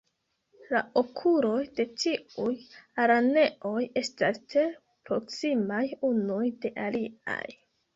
La 0.69 0.79
okuloj 1.01 1.59
de 1.81 1.85
tiuj 2.05 2.49
araneoj 3.05 3.85
estas 4.05 4.43
tre 4.49 4.67
proksimaj 4.89 5.87
unuj 6.15 6.45
de 6.67 6.79
aliaj. 6.91 7.43